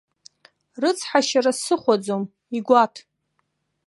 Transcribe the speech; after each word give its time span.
Рыцҳашьара 0.81 1.51
сыхәаӡом, 1.61 2.23
игәаҭ. 2.57 2.95